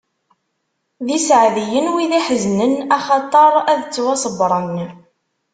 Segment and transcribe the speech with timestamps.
[1.05, 4.75] D iseɛdiyen, wid iḥeznen, axaṭer ad ttwaṣebbren!